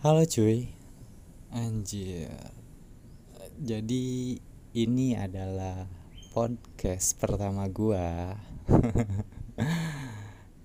Halo 0.00 0.24
cuy. 0.24 0.64
Anjir. 1.52 2.32
Jadi 3.60 4.32
ini 4.72 5.12
adalah 5.12 5.84
podcast 6.32 7.20
pertama 7.20 7.68
gua. 7.68 8.32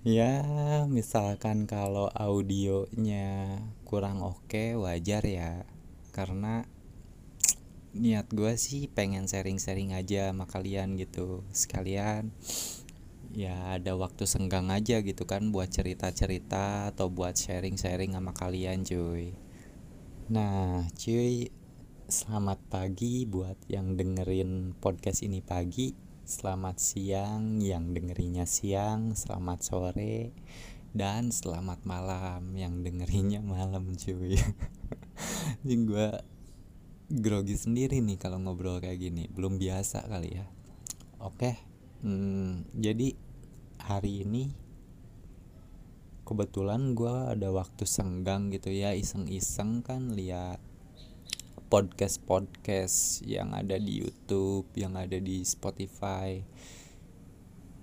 Ya 0.05 0.39
misalkan 0.87 1.67
kalau 1.67 2.07
audionya 2.15 3.59
kurang 3.83 4.23
oke 4.23 4.79
wajar 4.79 5.27
ya. 5.27 5.67
Karena 6.15 6.63
niat 7.91 8.31
gua 8.31 8.55
sih 8.55 8.87
pengen 8.87 9.27
sharing-sharing 9.27 9.91
aja 9.91 10.31
sama 10.31 10.47
kalian 10.47 10.95
gitu. 10.95 11.43
Sekalian 11.51 12.31
ya 13.35 13.75
ada 13.75 13.99
waktu 13.99 14.23
senggang 14.23 14.71
aja 14.71 15.03
gitu 15.03 15.27
kan 15.27 15.51
buat 15.51 15.67
cerita-cerita 15.67 16.95
atau 16.95 17.11
buat 17.11 17.35
sharing-sharing 17.35 18.15
sama 18.15 18.31
kalian 18.31 18.87
cuy. 18.87 19.35
Nah 20.31 20.87
cuy 20.95 21.51
selamat 22.07 22.63
pagi 22.71 23.27
buat 23.27 23.59
yang 23.67 23.99
dengerin 23.99 24.79
podcast 24.79 25.19
ini 25.27 25.43
pagi. 25.43 25.91
Selamat 26.25 26.79
siang 26.81 27.59
yang 27.61 27.91
dengerinnya 27.93 28.47
siang 28.47 29.13
selamat 29.13 29.59
sore 29.61 30.33
dan 30.95 31.29
selamat 31.29 31.83
malam 31.85 32.55
yang 32.55 32.81
dengerinnya 32.81 33.43
malam 33.43 33.93
cuy. 33.93 34.39
Ini 35.61 35.75
gue 35.85 36.07
grogi 37.21 37.53
sendiri 37.59 38.01
nih 38.01 38.17
kalau 38.17 38.41
ngobrol 38.41 38.81
kayak 38.81 38.97
gini. 38.97 39.29
Belum 39.29 39.61
biasa 39.61 40.07
kali 40.09 40.39
ya. 40.39 40.47
Oke 41.21 41.75
hmm, 42.05 42.69
jadi 42.77 43.17
hari 43.85 44.25
ini 44.25 44.49
kebetulan 46.25 46.97
gue 46.97 47.29
ada 47.29 47.53
waktu 47.53 47.85
senggang 47.85 48.49
gitu 48.49 48.73
ya 48.73 48.97
iseng-iseng 48.97 49.85
kan 49.85 50.09
lihat 50.17 50.57
podcast 51.69 52.17
podcast 52.25 53.21
yang 53.29 53.53
ada 53.53 53.77
di 53.77 54.01
YouTube 54.01 54.65
yang 54.73 54.97
ada 54.97 55.21
di 55.21 55.45
Spotify. 55.45 56.41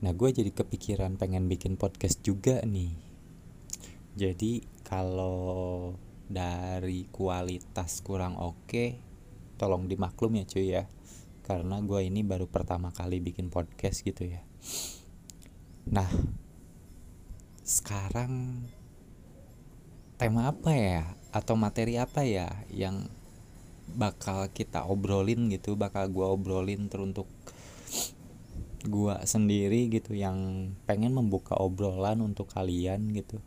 Nah 0.03 0.11
gue 0.11 0.29
jadi 0.35 0.51
kepikiran 0.51 1.23
pengen 1.23 1.47
bikin 1.47 1.79
podcast 1.79 2.19
juga 2.27 2.59
nih. 2.67 2.98
Jadi 4.19 4.59
kalau 4.83 5.95
dari 6.27 7.07
kualitas 7.15 8.03
kurang 8.03 8.43
oke 8.43 8.98
tolong 9.55 9.87
dimaklum 9.87 10.35
ya 10.43 10.45
cuy 10.51 10.67
ya 10.67 10.91
karena 11.47 11.79
gue 11.79 12.11
ini 12.11 12.27
baru 12.27 12.51
pertama 12.51 12.91
kali 12.91 13.23
bikin 13.23 13.55
podcast 13.55 14.03
gitu 14.03 14.27
ya 14.27 14.43
Nah, 15.91 16.07
sekarang 17.67 18.63
tema 20.15 20.55
apa 20.55 20.71
ya 20.71 21.03
atau 21.35 21.59
materi 21.59 21.99
apa 21.99 22.23
ya 22.23 22.47
yang 22.71 23.11
bakal 23.91 24.47
kita 24.55 24.87
obrolin 24.87 25.51
gitu, 25.51 25.75
bakal 25.75 26.07
gua 26.07 26.31
obrolin 26.31 26.87
teruntuk 26.87 27.27
gua 28.87 29.23
sendiri 29.27 29.91
gitu 29.91 30.15
yang 30.15 30.71
pengen 30.87 31.19
membuka 31.19 31.59
obrolan 31.59 32.23
untuk 32.23 32.47
kalian 32.55 33.11
gitu. 33.11 33.43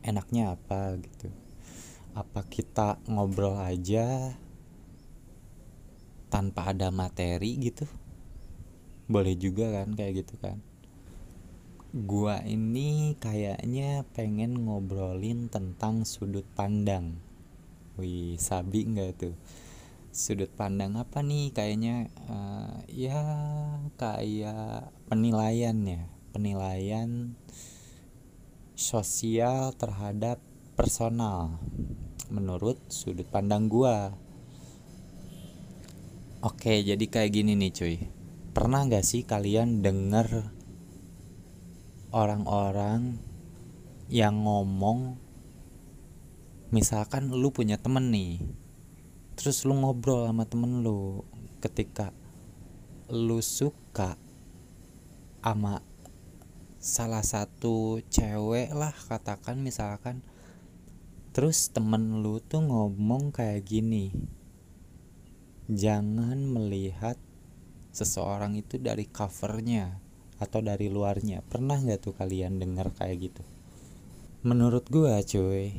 Enaknya 0.00 0.56
apa 0.56 0.96
gitu? 0.96 1.28
Apa 2.16 2.48
kita 2.48 2.96
ngobrol 3.08 3.60
aja 3.60 4.32
tanpa 6.32 6.72
ada 6.72 6.88
materi 6.88 7.60
gitu? 7.60 7.84
Boleh 9.12 9.36
juga 9.36 9.68
kan 9.68 9.92
kayak 9.92 10.24
gitu 10.24 10.40
kan. 10.40 10.56
Gua 11.92 12.40
ini 12.48 13.12
kayaknya 13.20 14.08
pengen 14.16 14.64
ngobrolin 14.64 15.52
tentang 15.52 16.08
sudut 16.08 16.48
pandang. 16.56 17.20
Wih 18.00 18.40
sabi 18.40 18.88
nggak 18.88 19.10
tuh? 19.20 19.36
Sudut 20.08 20.48
pandang 20.56 20.96
apa 20.96 21.20
nih 21.20 21.52
kayaknya? 21.52 22.08
Uh, 22.24 22.80
ya 22.88 23.20
kayak 24.00 24.88
penilaian 25.12 25.76
ya. 25.84 26.08
Penilaian 26.32 27.36
sosial 28.72 29.76
terhadap 29.76 30.40
personal. 30.72 31.60
Menurut 32.32 32.80
sudut 32.88 33.28
pandang 33.28 33.68
gua. 33.68 34.16
Oke 36.40 36.80
jadi 36.80 37.04
kayak 37.04 37.36
gini 37.36 37.52
nih 37.52 37.70
cuy 37.76 38.21
pernah 38.52 38.84
gak 38.84 39.00
sih 39.00 39.24
kalian 39.24 39.80
denger 39.80 40.52
orang-orang 42.12 43.16
yang 44.12 44.44
ngomong 44.44 45.16
misalkan 46.68 47.32
lu 47.32 47.48
punya 47.48 47.80
temen 47.80 48.12
nih 48.12 48.44
terus 49.40 49.64
lu 49.64 49.72
ngobrol 49.72 50.28
sama 50.28 50.44
temen 50.44 50.84
lu 50.84 51.24
ketika 51.64 52.12
lu 53.08 53.40
suka 53.40 54.20
sama 55.40 55.80
salah 56.76 57.24
satu 57.24 58.04
cewek 58.12 58.68
lah 58.76 58.92
katakan 59.08 59.64
misalkan 59.64 60.20
terus 61.32 61.72
temen 61.72 62.20
lu 62.20 62.36
tuh 62.44 62.60
ngomong 62.60 63.32
kayak 63.32 63.64
gini 63.64 64.12
jangan 65.72 66.36
melihat 66.44 67.16
seseorang 67.92 68.56
itu 68.56 68.80
dari 68.80 69.06
covernya 69.06 70.00
atau 70.40 70.58
dari 70.64 70.88
luarnya. 70.88 71.44
Pernah 71.44 71.78
nggak 71.78 72.00
tuh 72.00 72.14
kalian 72.16 72.58
dengar 72.58 72.90
kayak 72.96 73.30
gitu? 73.30 73.42
Menurut 74.42 74.88
gue 74.90 75.12
cuy 75.22 75.70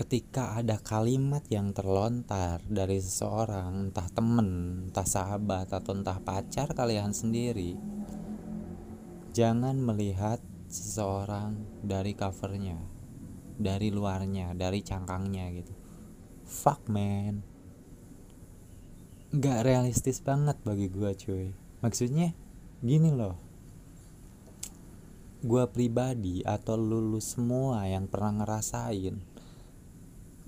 ketika 0.00 0.56
ada 0.56 0.80
kalimat 0.80 1.44
yang 1.52 1.76
terlontar 1.76 2.64
dari 2.64 2.96
seseorang 2.96 3.92
entah 3.92 4.08
temen 4.08 4.48
entah 4.88 5.04
sahabat 5.04 5.68
atau 5.76 5.92
entah 5.92 6.16
pacar 6.24 6.72
kalian 6.72 7.12
sendiri 7.12 7.76
jangan 9.36 9.76
melihat 9.76 10.40
seseorang 10.72 11.52
dari 11.84 12.16
covernya 12.16 12.80
dari 13.60 13.92
luarnya 13.92 14.56
dari 14.56 14.80
cangkangnya 14.80 15.52
gitu. 15.52 15.74
Fuck 16.48 16.88
man 16.88 17.49
nggak 19.30 19.62
realistis 19.62 20.18
banget 20.18 20.58
bagi 20.66 20.90
gue 20.90 21.10
cuy. 21.14 21.54
Maksudnya 21.86 22.34
gini 22.82 23.14
loh. 23.14 23.38
Gue 25.40 25.64
pribadi 25.70 26.42
atau 26.42 26.74
lulus 26.74 27.38
semua 27.38 27.86
yang 27.86 28.10
pernah 28.10 28.42
ngerasain 28.42 29.16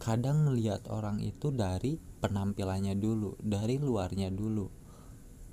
kadang 0.03 0.50
ngelihat 0.50 0.91
orang 0.91 1.22
itu 1.22 1.54
dari 1.54 1.94
penampilannya 1.94 2.98
dulu 2.98 3.38
dari 3.38 3.78
luarnya 3.78 4.34
dulu. 4.34 4.66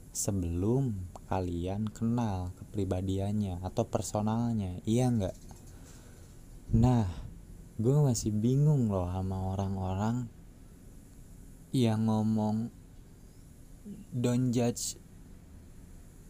Sebelum 0.09 1.13
kalian 1.29 1.85
kenal 1.93 2.49
kepribadiannya 2.57 3.61
atau 3.61 3.85
personalnya 3.85 4.81
iya 4.89 5.05
nggak? 5.05 5.37
Nah 6.81 7.05
gue 7.77 7.97
masih 8.01 8.33
bingung 8.33 8.89
loh 8.89 9.05
sama 9.05 9.53
orang-orang 9.53 10.25
yang 11.69 12.09
ngomong 12.09 12.73
don't 14.13 14.51
judge 14.53 14.97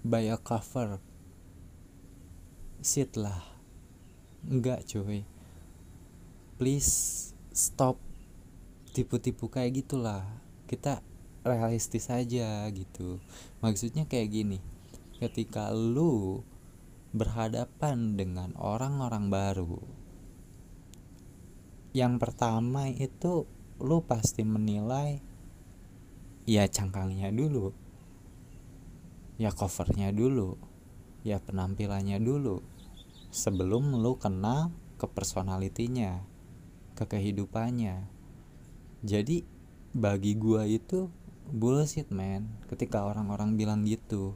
by 0.06 0.28
a 0.28 0.38
cover. 0.40 1.00
Sit 2.80 3.20
lah. 3.20 3.44
Enggak 4.48 4.88
cuy. 4.88 5.28
Please 6.60 7.32
stop 7.52 8.00
tipu-tipu 8.96 9.52
kayak 9.52 9.84
gitulah. 9.84 10.24
Kita 10.66 11.04
realistis 11.44 12.08
aja 12.08 12.68
gitu. 12.72 13.20
Maksudnya 13.60 14.08
kayak 14.08 14.32
gini. 14.32 14.60
Ketika 15.20 15.76
lu 15.76 16.44
berhadapan 17.12 18.16
dengan 18.16 18.56
orang-orang 18.56 19.28
baru 19.28 20.00
yang 21.90 22.22
pertama 22.22 22.86
itu 22.86 23.50
lu 23.82 24.06
pasti 24.06 24.46
menilai 24.46 25.26
ya 26.50 26.66
cangkangnya 26.66 27.30
dulu. 27.30 27.70
Ya 29.38 29.54
covernya 29.54 30.10
dulu. 30.10 30.58
Ya 31.22 31.38
penampilannya 31.38 32.18
dulu. 32.18 32.66
Sebelum 33.30 33.94
lu 34.02 34.18
kenal 34.18 34.74
ke 34.98 35.06
personalitinya 35.06 36.26
ke 36.98 37.06
kehidupannya. 37.06 38.10
Jadi 39.06 39.46
bagi 39.94 40.34
gua 40.34 40.66
itu 40.66 41.14
bullshit 41.54 42.10
man 42.10 42.50
ketika 42.66 43.06
orang-orang 43.06 43.54
bilang 43.54 43.86
gitu. 43.86 44.34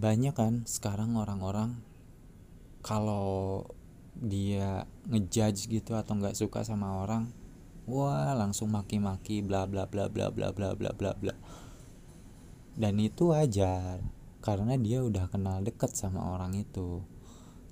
Banyak 0.00 0.32
kan 0.32 0.64
sekarang 0.64 1.20
orang-orang 1.20 1.76
kalau 2.80 3.68
dia 4.16 4.88
ngejudge 5.12 5.68
gitu 5.68 5.92
atau 5.92 6.16
nggak 6.16 6.34
suka 6.34 6.64
sama 6.64 7.04
orang 7.04 7.30
wah 7.88 8.32
langsung 8.36 8.72
maki-maki 8.72 9.44
bla 9.44 9.64
bla 9.64 9.86
bla 9.86 10.08
bla 10.08 10.32
bla 10.32 10.52
bla 10.52 10.74
bla 10.74 10.90
bla 10.92 11.12
bla. 11.16 11.34
Dan 12.76 12.96
itu 13.00 13.32
wajar 13.32 14.00
karena 14.40 14.76
dia 14.80 15.04
udah 15.04 15.28
kenal 15.28 15.60
deket 15.60 15.92
sama 15.96 16.32
orang 16.36 16.56
itu. 16.56 17.04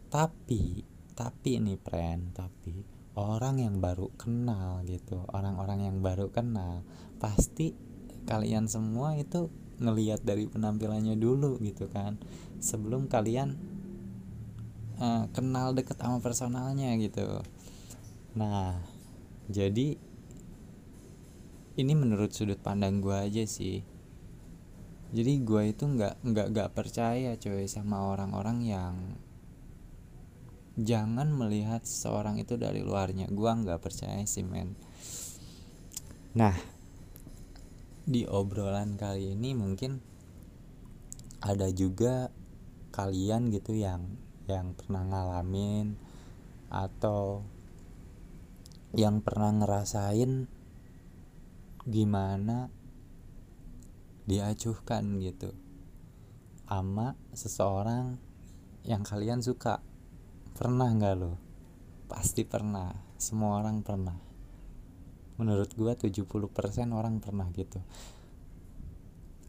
Tapi 0.09 0.85
tapi 1.19 1.59
ini 1.59 1.75
friend 1.75 2.31
tapi 2.31 2.79
orang 3.19 3.59
yang 3.59 3.83
baru 3.83 4.15
kenal 4.15 4.87
gitu 4.87 5.27
orang-orang 5.35 5.91
yang 5.91 5.99
baru 5.99 6.31
kenal 6.31 6.87
pasti 7.19 7.75
kalian 8.23 8.71
semua 8.71 9.19
itu 9.19 9.51
ngelihat 9.83 10.23
dari 10.23 10.47
penampilannya 10.47 11.19
dulu 11.19 11.59
gitu 11.63 11.91
kan. 11.91 12.19
Sebelum 12.63 13.11
kalian 13.11 13.59
uh, 14.99 15.25
kenal 15.33 15.73
deket 15.75 15.99
sama 15.99 16.19
personalnya 16.19 16.95
gitu. 16.99 17.43
Nah 18.37 18.98
jadi 19.49 19.97
ini 21.79 21.93
menurut 21.97 22.37
sudut 22.37 22.61
pandang 22.61 23.00
gue 23.00 23.17
aja 23.17 23.49
sih. 23.49 23.81
Jadi 25.09 25.41
gue 25.41 25.73
itu 25.73 25.89
nggak 25.89 26.21
nggak 26.21 26.47
nggak 26.53 26.71
percaya 26.77 27.33
coy 27.41 27.65
sama 27.65 28.12
orang-orang 28.12 28.59
yang 28.61 28.95
jangan 30.77 31.33
melihat 31.33 31.81
seorang 31.89 32.37
itu 32.37 32.61
dari 32.61 32.85
luarnya. 32.85 33.25
Gue 33.33 33.49
nggak 33.49 33.81
percaya 33.81 34.21
sih 34.29 34.45
men. 34.45 34.77
Nah 36.37 36.53
di 38.05 38.29
obrolan 38.29 39.00
kali 39.00 39.33
ini 39.33 39.56
mungkin 39.56 40.03
ada 41.41 41.73
juga 41.73 42.29
kalian 42.93 43.49
gitu 43.49 43.73
yang 43.73 44.19
yang 44.45 44.77
pernah 44.77 45.09
ngalamin 45.09 45.95
atau 46.69 47.47
yang 48.96 49.20
pernah 49.20 49.52
ngerasain 49.52 50.49
gimana 51.88 52.69
diacuhkan 54.29 55.20
gitu 55.20 55.52
ama 56.69 57.17
seseorang 57.32 58.20
yang 58.85 59.00
kalian 59.00 59.40
suka. 59.40 59.81
Pernah 60.52 60.93
nggak 60.93 61.14
lo? 61.17 61.32
Pasti 62.08 62.44
pernah. 62.44 62.93
Semua 63.17 63.61
orang 63.61 63.81
pernah. 63.81 64.17
Menurut 65.40 65.73
gua 65.76 65.96
70% 65.96 66.29
orang 66.93 67.25
pernah 67.25 67.49
gitu. 67.56 67.81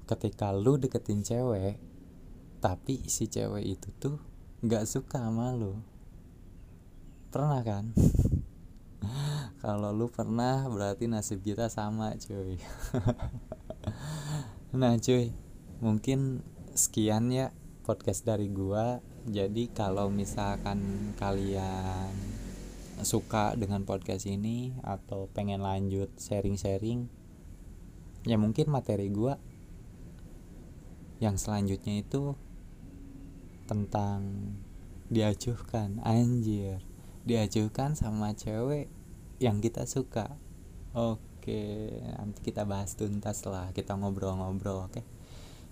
Ketika 0.08 0.56
lu 0.56 0.80
deketin 0.80 1.22
cewek 1.22 1.78
tapi 2.60 3.08
si 3.08 3.32
cewek 3.32 3.64
itu 3.64 3.88
tuh 3.96 4.16
nggak 4.64 4.88
suka 4.88 5.24
sama 5.24 5.52
lu. 5.56 5.76
Pernah 7.30 7.62
kan 7.62 7.86
kalau 9.60 9.92
lu 9.92 10.08
pernah 10.08 10.64
berarti 10.72 11.12
nasib 11.12 11.44
kita 11.44 11.68
sama 11.68 12.16
cuy. 12.16 12.56
Nah 14.70 14.96
cuy 15.02 15.34
mungkin 15.82 16.46
sekian 16.78 17.34
ya 17.34 17.52
podcast 17.84 18.24
dari 18.24 18.48
gua. 18.48 19.04
Jadi 19.28 19.68
kalau 19.76 20.08
misalkan 20.08 21.12
kalian 21.20 22.14
suka 23.04 23.58
dengan 23.60 23.84
podcast 23.84 24.30
ini 24.30 24.78
atau 24.86 25.28
pengen 25.32 25.64
lanjut 25.64 26.12
sharing-sharing 26.20 27.08
ya 28.28 28.36
mungkin 28.36 28.68
materi 28.68 29.08
gua 29.12 29.40
yang 31.20 31.36
selanjutnya 31.36 32.00
itu 32.00 32.38
tentang 33.68 34.54
diacuhkan. 35.12 36.00
Anjir 36.06 36.80
diacuhkan 37.28 37.98
sama 37.98 38.32
cewek 38.38 38.99
yang 39.40 39.64
kita 39.64 39.88
suka 39.88 40.36
oke 40.94 41.62
nanti 42.20 42.40
kita 42.44 42.68
bahas 42.68 42.94
tuntas 42.94 43.42
lah, 43.48 43.72
kita 43.72 43.96
ngobrol-ngobrol, 43.96 44.92
oke? 44.92 45.02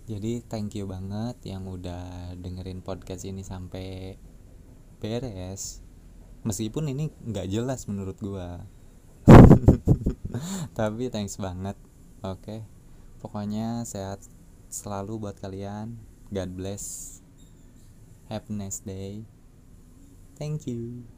Jadi 0.08 0.40
thank 0.48 0.72
you 0.80 0.88
banget 0.88 1.36
yang 1.44 1.68
udah 1.68 2.32
dengerin 2.40 2.80
podcast 2.80 3.28
ini 3.28 3.44
sampai 3.44 4.16
beres. 5.04 5.84
Meskipun 6.48 6.88
ini 6.88 7.12
nggak 7.28 7.52
jelas 7.52 7.92
menurut 7.92 8.16
gua. 8.24 8.64
Tapi 10.80 11.12
thanks 11.12 11.36
banget. 11.36 11.76
Oke. 12.24 12.64
Pokoknya 13.20 13.84
sehat 13.84 14.24
selalu 14.72 15.28
buat 15.28 15.36
kalian. 15.44 16.00
God 16.32 16.56
bless. 16.56 17.20
Have 18.32 18.48
a 18.48 18.56
nice 18.56 18.80
day. 18.80 19.28
Thank 20.40 20.72
you. 20.72 21.17